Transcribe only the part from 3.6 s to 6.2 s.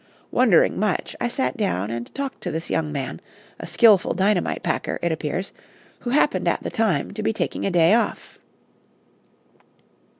skilful dynamite packer, it appears, who